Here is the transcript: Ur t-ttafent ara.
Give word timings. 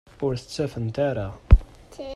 Ur 0.25 0.33
t-ttafent 0.37 0.97
ara. 1.09 1.27